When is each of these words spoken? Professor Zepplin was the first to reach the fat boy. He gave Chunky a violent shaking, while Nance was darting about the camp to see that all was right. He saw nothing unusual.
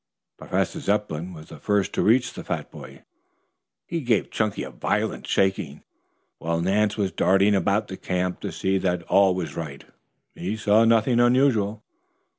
Professor 0.35 0.79
Zepplin 0.79 1.31
was 1.31 1.49
the 1.49 1.59
first 1.59 1.93
to 1.93 2.01
reach 2.01 2.33
the 2.33 2.43
fat 2.43 2.71
boy. 2.71 3.03
He 3.85 4.01
gave 4.01 4.31
Chunky 4.31 4.63
a 4.63 4.71
violent 4.71 5.27
shaking, 5.27 5.83
while 6.39 6.59
Nance 6.59 6.97
was 6.97 7.11
darting 7.11 7.53
about 7.53 7.87
the 7.87 7.97
camp 7.97 8.39
to 8.39 8.51
see 8.51 8.79
that 8.79 9.03
all 9.03 9.35
was 9.35 9.55
right. 9.55 9.85
He 10.33 10.57
saw 10.57 10.85
nothing 10.85 11.19
unusual. 11.19 11.83